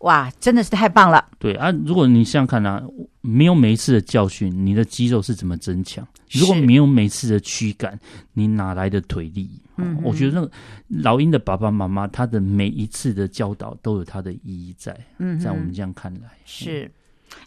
[0.03, 1.25] 哇，真的是太棒了！
[1.38, 2.83] 对啊，如果你想想看啊，
[3.21, 6.07] 没有每一次的教训，你的肌肉是怎么增强？
[6.31, 7.97] 如果没有每次的驱赶，
[8.33, 9.49] 你哪来的腿力？
[9.77, 10.51] 嗯，我觉得那个
[10.88, 14.99] 老鹰的爸爸妈妈，他的每一次的教导都有他的意义在。
[15.19, 16.91] 嗯，在我们这样看来，是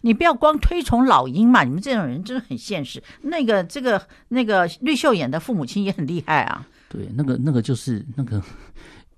[0.00, 3.02] 你不要光推崇老鹰嘛，你们这种人真的很现实。
[3.20, 6.66] 那个这个那个绿秀眼的父母亲也很厉害啊。
[6.88, 8.42] 对，那个那个就是那个。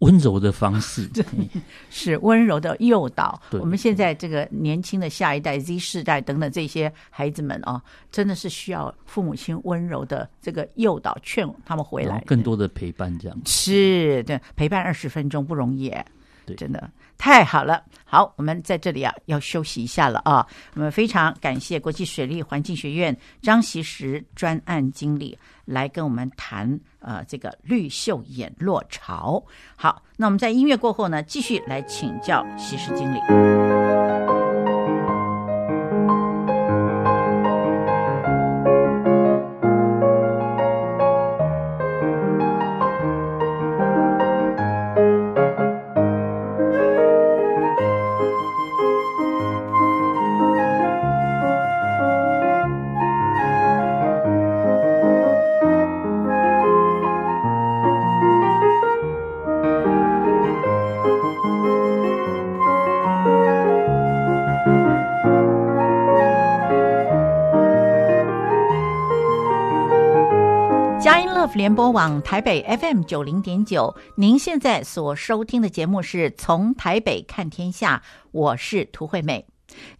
[0.00, 1.24] 温柔的方式， 对，
[1.90, 3.40] 是温柔的诱导。
[3.52, 7.82] 我们现在这个年轻的下一代 Z 世代等等这些孩子们啊，
[8.12, 15.92] 真的是需要父母亲温柔的这个诱导，劝他们回来，更多的陪伴，这样是对陪伴二十分钟不容易，
[16.54, 17.82] 真的太好了。
[18.04, 20.46] 好，我们在这里啊要休息一下了啊。
[20.74, 25.38] 我们非常感谢国际水利环境学院张习石专案经理。
[25.68, 29.44] 来跟我们谈呃这个绿袖眼落潮。
[29.76, 33.18] 好，那我们在音乐过后呢，继续来请教习石经理。
[71.68, 79.44] 联播网台北 FM 九零点九，您现在所收听的节目是从台北看天下，我是涂惠美。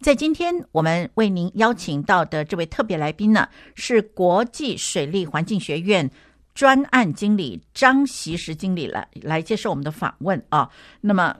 [0.01, 6.11] 在今天我们为您邀请到的这位特别来宾呢，是国际水利环境学院
[6.55, 10.71] 专案经理张锡时经理来来接受我们的访问啊。
[11.03, 11.37] 那么。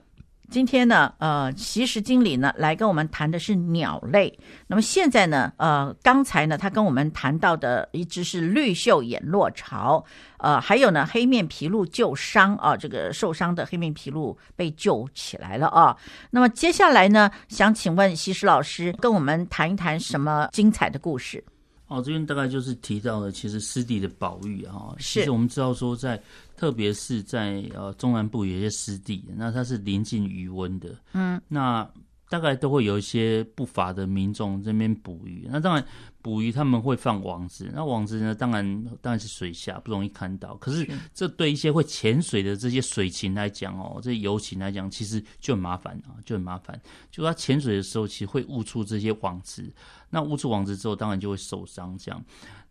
[0.49, 4.39] 今天呢，呃，锡时经理呢来跟我们谈的是鸟类。
[4.65, 10.03] 那么现在呢，呃，刚才呢，他跟我们谈到的一只是绿袖眼落潮，
[10.39, 15.95] 呃，还有呢，黑面琵鹭救伤啊，这个受伤的黑面琵鹭被救起来了啊。
[16.31, 21.43] 那么接下来呢，想请问锡时老师跟我们谈一谈什么精彩的故事？
[21.89, 26.17] 哦，这边大概就是提到了，其实湿地的保育哈，是其实我们知道说在。
[26.59, 31.89] 特别是在呃中南部有一些湿地，那它是临近余温的，嗯，那
[32.29, 35.47] 大概都会有一些不法的民众这边捕鱼。
[35.51, 35.83] 那当然
[36.21, 40.55] 捕鱼他们会放网子，那网子呢，当然当然是水下不容易看到。
[40.57, 46.79] 可是这对一些会潜水的这些水禽来讲哦，这些游禽来讲，其实就很麻烦啊，就很麻烦。
[47.11, 49.69] 就它潜水的时候，其实会误触这些网子，
[50.09, 51.97] 那误触网子之后，当然就会受伤。
[51.97, 52.23] 这样，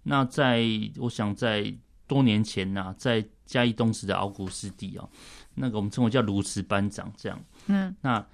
[0.05, 0.65] 那在
[0.99, 1.75] 我想在。
[2.09, 5.07] 多年前呐、啊，在嘉义东石的鳌鼓湿地哦，
[5.55, 8.27] 那个我们称为叫鸬鹚班长这样，嗯，那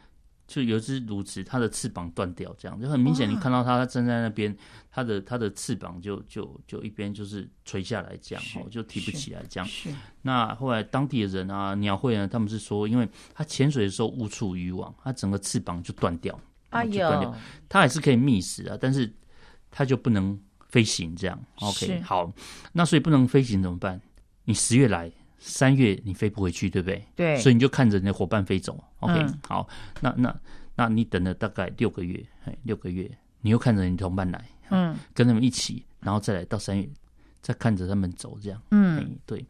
[0.47, 4.55] 就有一只鸬鹚，它的翅膀断掉，这样就很明显，你看到它，它站在那边，
[4.91, 9.67] 它的它的翅膀就就就一边就是垂下来这样，哦，就提不起来这样。
[9.67, 9.89] 是。
[10.23, 16.39] 那后来当地的人啊，鸟会呢，他们是说，因为它潜水的时候误触渔网，它整个翅膀就断掉。
[16.71, 17.35] 哎呦，
[17.69, 19.11] 它还是可以觅食啊，但是
[19.71, 21.41] 它就不能飞行这样。
[21.61, 22.33] OK，好，
[22.73, 24.01] 那所以不能飞行怎么办？
[24.45, 25.11] 你十月来，
[25.47, 27.07] 三月你飞不回去，对不对？
[27.15, 28.83] 对，所以你就看着你的伙伴飞走。
[29.01, 29.69] OK，、嗯、好，
[30.01, 30.35] 那那
[30.75, 32.25] 那你等了大概六个月，
[32.63, 33.11] 六个月，
[33.43, 36.89] 你又看着你同伴来，嗯，跟他们一起，然后再来到三月，
[37.43, 39.45] 再看着他们走，这样，嗯，对。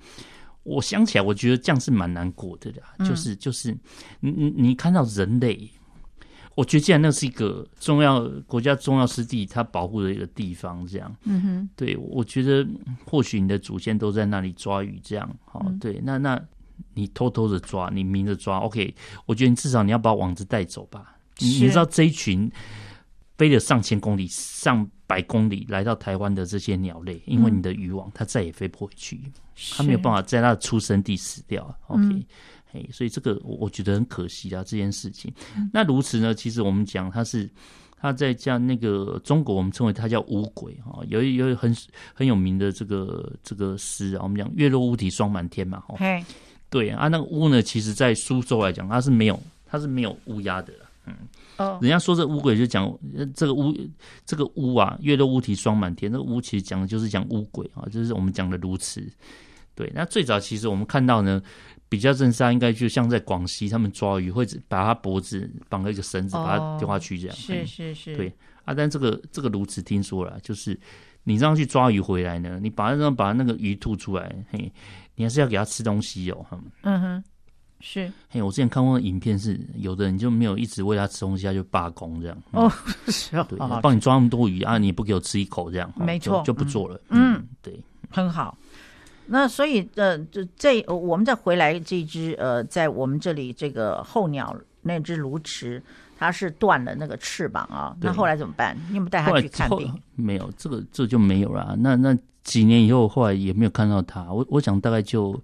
[0.65, 2.95] 我想起来，我觉得这样是蛮难过的啦。
[2.99, 3.71] 嗯、就是就是，
[4.19, 5.71] 你你你看到人类，
[6.55, 12.67] 我觉得既然那是一个重要国家重要湿地，它保护的一个地方，这样，嗯哼，对，我觉得
[13.05, 16.41] 或许你的祖先都在那里抓鱼，这样，好，嗯、对，那那
[16.95, 18.95] 你偷偷的抓，你明着抓，OK，
[19.27, 21.17] 我觉得你至少你要把网子带走吧。
[21.39, 22.51] 你你知道这一群
[23.37, 29.21] 飞了上千公里、上百公里来到台湾的这些鸟类，因为你的渔网，它再也飞不回去。
[29.77, 32.27] 它没有办法在它的出生地死掉，OK，
[32.93, 35.33] 所以这个我我觉得很可惜啊，这件事情。
[35.57, 36.35] 嗯、那鸬鹚呢？
[36.35, 37.49] 其实我们讲它是
[37.99, 41.75] 它在叫那个中国，我们称为它叫乌鬼哈，有有很
[42.13, 45.97] 很有名的这个这个诗啊，我们讲月落乌啼霜满天嘛，哈，
[46.71, 50.73] 对啊，那个乌呢，其实在苏州来讲，它是没有它是没有乌鸦的。
[51.07, 51.15] 嗯，
[51.59, 52.91] 哦，人家说这乌鬼就讲
[53.35, 53.75] 这个乌
[54.25, 59.07] 这个乌啊，月落乌啼霜满天，这个乌其实讲的就是讲乌鬼啊，就是我们讲的鸬鹚。
[59.75, 61.43] 对，那最早其实我们看到呢，
[61.89, 67.37] 比较正常，应该就像在广西，他们抓鱼会把它脖子绑了一个绳子，把它丢下去这样。
[67.37, 68.17] 哦、是是是。
[68.17, 68.33] 对
[68.65, 70.79] 啊，但这个这个鸕鶿听说了，就是
[71.23, 74.73] 你这样去抓鱼回来呢，你把那把那个鱼吐出来，嘿，
[75.15, 76.47] 你还是要给它吃东西哦。
[76.83, 77.25] 嗯哼，
[77.81, 78.11] 是。
[78.29, 82.43] 嘿，我之前看过的影片是，有的人就没有一直喂它吃东西，他就罢工这样。
[82.53, 82.73] 哦，
[83.09, 83.47] 是哦。
[83.49, 87.01] 对，帮你抓那么多鱼啊，你不给我吃一口这样，没错，就不做了。
[87.11, 87.79] 嗯，嗯对，
[88.11, 88.57] 很好。
[89.27, 95.81] 那所以呃，这这我们再回来这只呃，在我们这里这个候鸟那只鸬鹚，
[96.19, 97.97] 它是断了那个翅膀啊。
[98.01, 98.77] 那后来怎么办？
[98.91, 99.93] 你有没有带它去看病？
[100.15, 101.77] 没有，这个这就没有了。
[101.79, 104.33] 那那几年以后，后来也没有看到它。
[104.33, 105.41] 我我想大概就。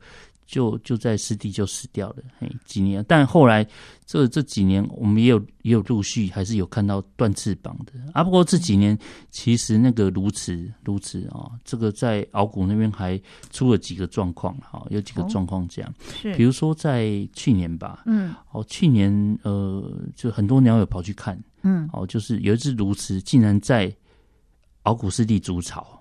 [0.51, 3.65] 就就在湿地就死掉了，嘿，几年，但后来
[4.05, 8.25] 这这几年我们也有也有陆续还是有看到断翅膀的啊。
[8.25, 8.99] 不过这几年
[9.31, 13.21] 其实那个鸬鹚鸬鹚啊，这个在鳌谷那边还
[13.53, 23.95] 出了几个状况哈，有几个状况这样，是，比如说在去年吧，嗯，哦，去年呃，就很多鸟友跑去看，嗯，哦，就是有一只鸬鹚竟然在
[24.83, 26.00] 鳌谷湿地筑巢。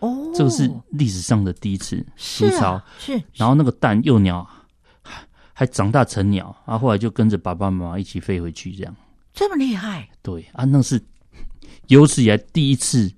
[0.00, 4.46] 哦，这个是历史上的第一次筑巢，是，然后那个蛋幼鸟
[5.02, 8.94] 还还长大成鸟，然后后来就跟着爸爸妈妈一起飞回去，这样
[9.32, 10.08] 这么厉害？
[10.22, 11.00] 对啊，那是
[11.88, 13.10] 有史以来第一次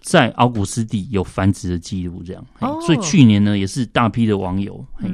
[0.00, 2.46] 在鳌鼓湿地有繁殖的记录，这样。
[2.60, 5.10] 哦，所以去年呢，也是大批的网友，嘿，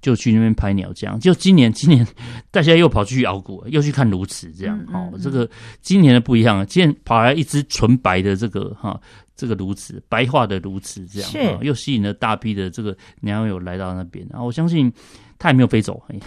[0.00, 1.18] 就去那边拍鸟，这样。
[1.18, 2.06] 就今年， 今年
[2.50, 4.78] 大家又跑去鳌鼓，又去看鸬鹚，这样。
[4.92, 5.48] 哦，这个
[5.80, 9.00] 今年的不一样，今年跑来一只纯白的这个哈。
[9.38, 14.26] 这个鸬鹚，白化的鸬鹚，这样是、哦、又吸引了大批的这个鸟友来到那边。
[14.28, 14.92] 然后我相信
[15.38, 16.02] 他也没有飞走。
[16.08, 16.18] 哎，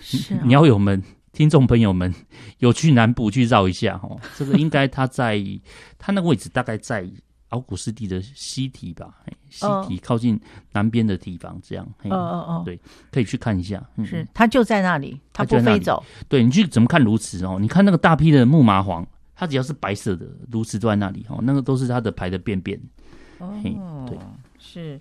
[0.00, 1.00] 是、哦、鸟友们、
[1.32, 2.12] 听众朋友们，
[2.58, 4.20] 有去南部去绕一下哦。
[4.36, 5.40] 这个应该他在
[5.98, 7.08] 他那个位置，大概在
[7.50, 9.14] 奥古斯地的西堤吧，
[9.48, 10.38] 西堤靠近
[10.72, 11.86] 南边的地方，这样。
[12.02, 12.76] 哦哦哦，对，
[13.12, 13.80] 可以去看一下。
[13.94, 16.02] 嗯、是，他就在那里，他不飞走。
[16.28, 17.56] 对，你去怎么看鸬鹚哦？
[17.60, 19.06] 你看那个大批的木麻黄。
[19.38, 22.76] 它只要是白色的鸕鶿都在那里哦，那个都是它的排的便便。
[23.38, 24.18] 哦，对，
[24.58, 25.00] 是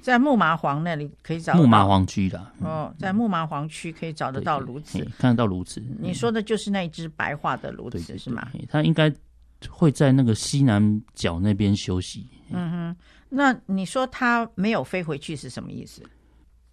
[0.00, 5.82] 在木麻黄那里可以找木麻黄区的哦，在木麻黄区可以找得到鸕鶿，看得到鸕鶿。
[5.98, 8.48] 你说的就是那一只白化的鸕鶿是吗？
[8.68, 9.12] 它应该
[9.68, 12.28] 会在那个西南角那边休息。
[12.50, 12.96] 嗯哼，
[13.30, 16.04] 那你说它没有飞回去是什么意思？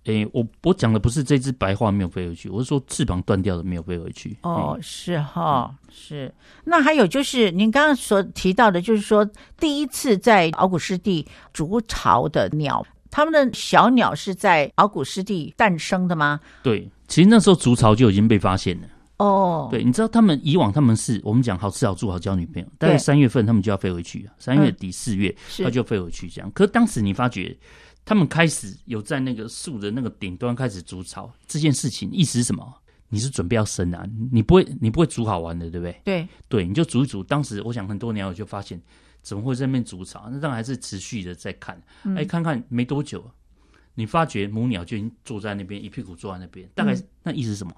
[0.09, 4.35] 诶、欸，我我讲的不是这只白化没有飞回去，我是说翅膀断掉的没有飞回去。
[4.41, 6.33] 哦，欸、是哈，嗯、是。
[6.63, 9.23] 那还有就是您刚刚所提到的，就是说
[9.59, 16.39] 第一次在敖古湿地筑巢的鸟，它们的小鸟是在敖古湿地诞生的吗？
[16.63, 18.87] 对，其实那时候筑巢就已经被发现了。
[19.17, 26.49] 哦，对，你知道他们以往他们是我们讲好吃好住好交女朋友，大概三月份他们就要飞回去，三月底四月他就飞回去这样。
[26.49, 27.55] 嗯、可是当时你发觉。
[28.09, 32.81] 他们开始有在那个树的那个顶端开始筑巢，这件事情意思是什么？
[33.07, 34.03] 你是准备要生啊？
[34.31, 36.01] 你不会，你不会煮好玩的，对不对？
[36.03, 37.23] 对对，你就煮一煮。
[37.23, 38.81] 当时我想很多年，我就发现，
[39.21, 40.27] 怎么会在那边筑巢？
[40.31, 41.75] 那当然还是持续的在看。
[42.01, 43.23] 哎、嗯，看看没多久，
[43.93, 46.67] 你发觉母鸟就已经坐在那边，一屁股坐在那边。
[46.73, 47.71] 大概那意思是什么？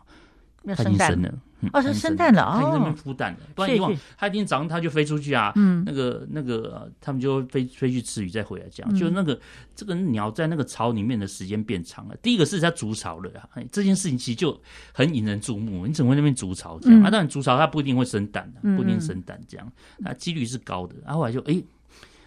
[0.66, 1.34] 它已经生了，
[1.74, 9.40] 哦，是生蛋了啊，它在那边孵蛋了，不然以往它一天早上它就飞出去啊，嗯，那个那个他们就会飞飞去吃鱼，再回来这样，就那个
[9.76, 12.16] 这个鸟在那个巢里面的时间变长了。
[12.22, 14.60] 第一个是它筑巢了啊，这件事情其实就
[14.94, 15.88] 很引人注目。
[15.88, 17.02] 你怎么会那边筑巢这样？
[17.02, 19.72] 啊，当然筑巢它不一定会生蛋的，不一定生蛋这样，
[20.04, 20.96] 它几率是高的。
[21.04, 21.54] 然后后来就哎，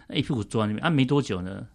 [0.09, 1.65] 一屁股坐在那边啊，没多久呢。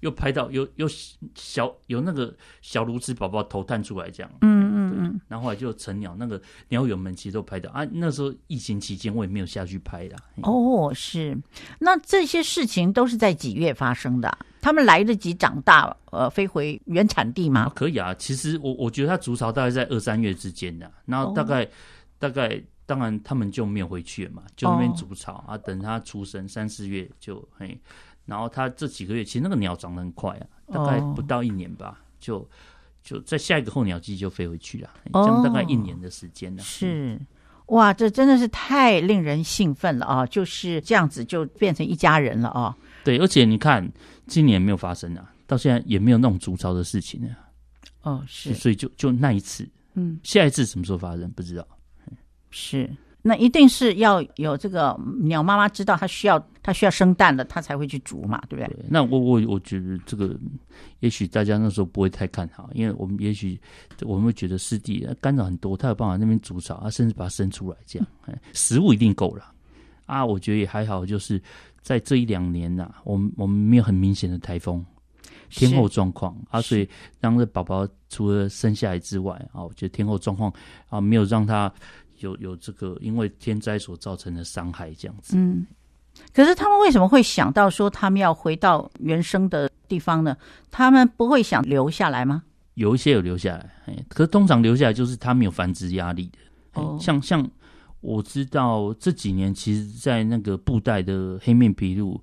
[0.00, 0.86] 又拍到有有
[1.34, 4.65] 小有那个小鸬鹚宝宝头探出来，这样，嗯
[4.96, 7.86] 嗯嗯，然后后来就成鸟，那个鸟友们其实都拍到啊。
[7.92, 10.16] 那时候疫情期间，我也没有下去拍的。
[10.42, 11.36] 哦，是，
[11.78, 14.38] 那这些事情都是在几月发生的？
[14.60, 17.60] 他们来得及长大，呃，飞回原产地吗？
[17.60, 21.68] 啊，可以啊，其实我我觉得它筑巢大概在二三月之间的，然后大概、哦、
[22.18, 27.78] 大概当然他们就没有回去了嘛，就那边筑巢、哦、啊，等它出生三四月就嘿。
[28.24, 32.50] 然后它这几个月，其实那个鸟长得很快啊，大概不到一年吧，哦、就
[33.06, 36.60] 就在下一个候鸟季就飞回去了，这样大概一年的时间了。
[36.60, 37.16] 是，
[37.66, 40.26] 哇，这真的是太令人兴奋了啊！
[40.26, 42.76] 就是这样子就变成一家人了啊。
[43.04, 43.88] 对，而且你看，
[44.26, 47.30] 今年没有发生啊，到现在也没有那种筑巢的事情啊。
[48.02, 51.64] 哦，是，所以就就那一次，嗯，下一次什么时候发生不知道。
[52.50, 52.90] 是。
[53.22, 58.66] 那一定是要有这个鸟妈妈知道它需要它需要生蛋了，它才会去煮嘛，对不对？
[58.74, 60.36] 对，那我我我觉得这个
[60.98, 63.56] 也许大家那时候不会太看好，因为我们也许
[64.00, 68.08] 我们会觉得湿地干扰很多，它有办法那边煮草啊，甚至把它生出来这样，
[68.52, 69.52] 食物一定够了
[70.06, 70.26] 啊。
[70.26, 71.40] 我觉得也还好，就是
[71.82, 74.84] 在这一两年呐、啊，我们我们没有很明显的台风
[75.50, 76.88] 天后状况啊，所以
[77.20, 80.52] 让这宝宝除了生下来之外啊，我觉得天后状况
[80.88, 81.72] 啊没有让他。
[82.20, 85.66] 有有这个因为天灾所造成的伤害这样子，嗯，
[86.34, 90.36] 可是他们为什么会想到说他们要回到原生的地方呢？
[90.70, 92.42] 他们不会想留下来吗？
[92.74, 96.38] 有一些有留下来，哎，可是通常留下来就是他没有繁殖压力的。
[96.74, 97.48] 哦，像像
[98.00, 102.20] 我知道这几年，其实，在那个布袋的黑面琵鹭，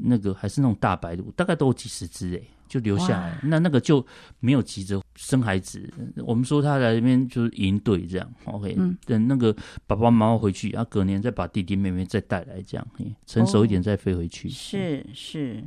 [0.00, 2.40] 那个还是那种大白鹭，大概都有几十只哎。
[2.68, 4.04] 就留下来，那那个就
[4.40, 5.88] 没有急着生孩子。
[6.18, 8.96] 我们说他来这边就是营队这样，OK、嗯。
[9.04, 9.54] 等那个
[9.86, 12.86] 爸爸妈妈回去，然后隔年再把弟弟妹妹再带来，这样
[13.26, 14.48] 成熟一点再飞回去。
[14.48, 15.64] 哦、是是。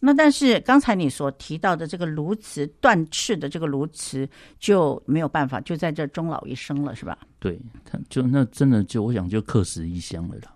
[0.00, 4.28] 那但是刚才你所提到的这个鸬鹚断翅的这个鸬鹚
[4.60, 7.18] 就没有办法，就在这终老一生了，是吧？
[7.38, 10.52] 对，他就那真的就我想就客死异乡了啦。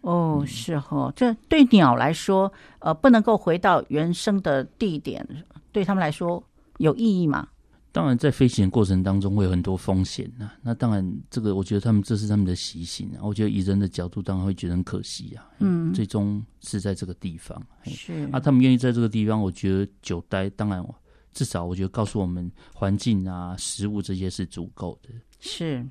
[0.00, 5.26] 哦，是哈，这对鸟来说，呃，不能够回到原生的地点，
[5.70, 6.42] 对他们来说
[6.78, 7.48] 有意义吗？
[7.90, 10.52] 当然，在飞行过程当中会有很多风险呐。
[10.62, 13.20] 那当然，这个我觉得他们这是他们的习性啊。
[13.22, 15.48] 我觉得以人的角度，当然会觉得很可惜啊。
[15.58, 20.86] 嗯，最终是在这个地方，是啊，他们愿意在这个地方，我觉得久待，当然
[21.32, 25.08] 至少我觉得告诉我们环境啊、食物这些是足够的。
[25.40, 25.84] 是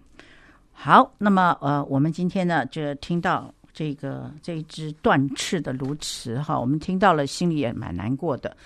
[0.71, 3.53] 好，那么呃，我们今天呢就听到。
[3.77, 8.57] 这个这一只断翅的鸬鹚哈，我们听到了，心里也蛮难过的。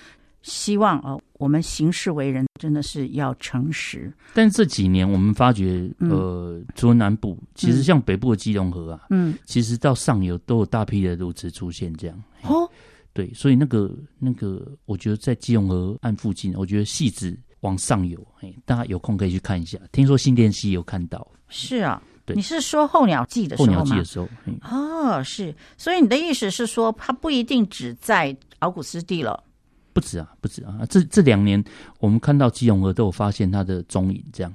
[0.42, 4.10] 希望啊，我们行事为人真的是要诚实。
[4.34, 12.24] 但这几年我们发觉，呃，除了南部，其实像北部的基隆河啊，嗯，其实到上游都有大批的鸬鹚出现，这样。
[12.44, 12.66] 哦，
[13.12, 19.78] 对，所以那个那个，我觉得在基隆河岸附近，我觉得戏子往上游，哎，大家有空可以去看一下。
[19.92, 21.30] 听说新店溪有看到。
[21.50, 22.02] 是啊。
[22.36, 23.76] 你是说候鸟季的时候吗？
[23.80, 24.28] 候鸟季的时候，
[24.70, 29.44] 哦，是，所以你的意思是说，它不一定只在敖古斯地了？
[29.94, 31.64] 不止啊，不止啊，这这两年
[32.00, 34.54] 我们看到基隆河都有发现它的踪影，这样。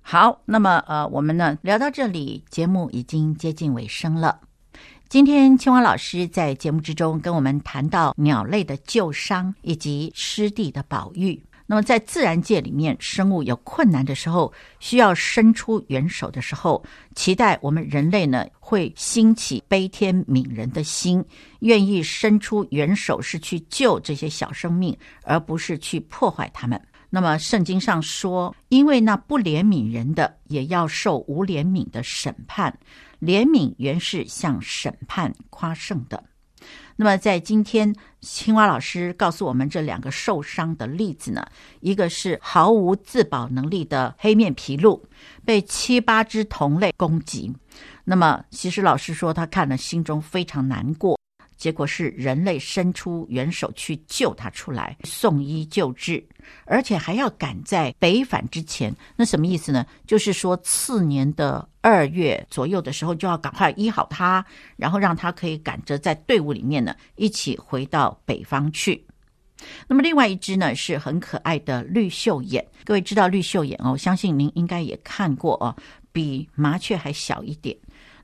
[0.00, 4.40] 好，那么呃，我们呢聊到这里，节目已经接近尾声了。
[5.10, 11.42] 今天青蛙老师在节目之中跟我们谈到鸟类的救伤以及湿地的保育。
[11.70, 14.50] 那么，在自然界里面，生物有困难的时候，
[14.80, 16.82] 需要伸出援手的时候，
[17.14, 21.22] 期待我们人类呢会兴起悲天悯人的心，
[21.60, 26.80] 愿意伸出援手，是去救这些小生命，而不是去破坏他们。
[27.10, 32.74] 那么，圣经上说，因为那不怜悯人的，也要受无怜悯的审判。
[33.20, 36.24] 怜悯原是向审判夸胜的。
[36.96, 41.46] 那么，在今天，青蛙老师告诉我们这两个受伤的例子呢，
[41.80, 45.00] 一个是毫无自保能力的黑面琵鹭，
[45.44, 47.54] 被七八只同类攻击。
[48.04, 51.18] 那么，其实老师说他看了心中非常难过。
[51.58, 56.24] 结果是人类伸出援手去救他出来，送医救治，
[56.64, 58.94] 而且还要赶在北返之前。
[59.16, 59.84] 那什么意思呢？
[60.06, 64.42] 就是说次年的二月左右的时候，就要赶快医好他，
[64.76, 69.04] 然后让他可以赶着在队伍里面呢一起回到北方去。
[69.88, 75.74] 那么另外一只呢是很可爱的绿袖眼，各位知道绿袖眼哦，相信您应该也看过哦。
[76.10, 77.76] 比麻雀还小一点。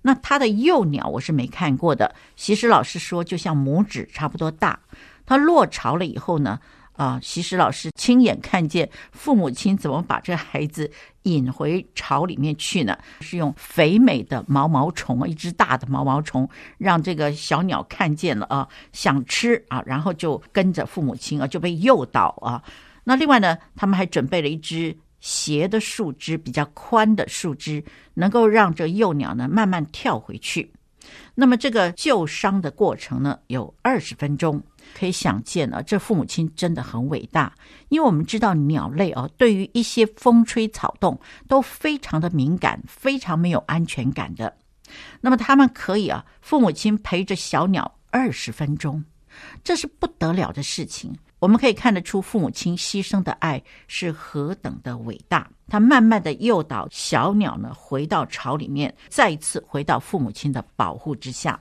[0.07, 4.79] 那它的幼鸟我是没看过的，习实老师说就像拇指差不多大。
[5.25, 6.61] 它落巢了以后呢，
[6.93, 10.91] 啊，习实老师亲眼看见父母亲怎么把这孩子
[11.23, 12.99] 引回巢里面去呢？
[13.23, 16.47] 是用肥美的毛毛虫，一只大的毛毛虫，
[16.77, 22.63] 让这个小鸟看见了啊，想吃啊，然后就跟着父母亲啊，就被诱导啊。
[23.05, 24.95] 那另外呢，他们还准备了一只
[25.25, 30.71] 斜的树枝，比较宽的树枝，能够让这幼鸟呢慢慢跳回去。
[31.35, 34.63] 那么这个救伤的过程呢，有二十分钟。
[34.95, 37.55] 可以想见啊，这父母亲真的很伟大，
[37.89, 41.19] 因为我们知道鸟类啊，对于一些风吹草动
[41.49, 44.55] 都非常的敏感，非常没有安全感的。
[45.23, 49.03] 那么他们可以啊，父母亲陪着小鸟二十分钟，
[49.65, 51.17] 这是不得了的事情。
[51.45, 55.47] 我们可以看得出父母亲牺牲的爱是何等的伟大。
[55.69, 61.61] 他慢慢的诱导小鸟呢，回到巢里面，再一次回到父母亲的保护之下。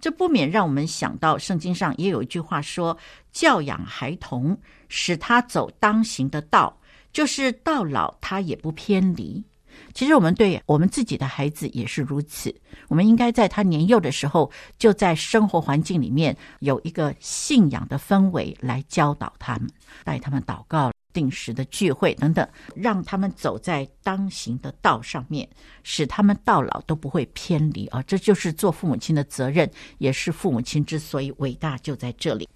[0.00, 2.98] 这不免让我们想到，圣经上也有一句话说
[3.30, 4.58] ：“教养孩童，
[4.88, 6.76] 使他走当行的道，
[7.12, 9.44] 就是到老他也不偏离。”
[9.92, 12.54] 其实，我们对我们自己的孩子也是如此。
[12.88, 19.68] 我们应该在他年幼的时候，就在生活环境里面有一个信仰的氛围来教导他们，
[20.04, 20.90] 带他们祷告。
[21.12, 25.48] 定时的聚会等等，让他们走在当行的道上面，
[25.82, 28.00] 使他们到老都不会偏离啊！
[28.04, 29.68] 这就是做父母亲的责任，
[29.98, 32.48] 也是父母亲之所以伟大就在这里。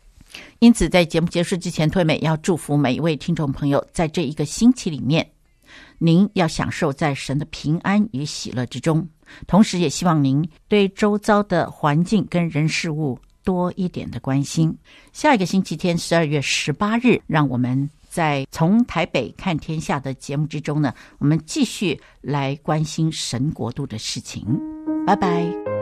[0.61, 5.29] 因此，在节目结束之前，推美要祝福每一位听众朋友，在这一个星期里面，
[5.99, 9.09] 您要享受在神的平安与喜乐之中，
[9.47, 14.77] 同时也希望您对周遭的环境跟人事物多一点的关心。
[15.13, 17.89] 下一个星期天，十二月十八日，让我们。
[18.15, 24.47] 在从台北看天下的节目之中呢，我们继续来关心神国度的事情。
[25.05, 25.74] 拜拜。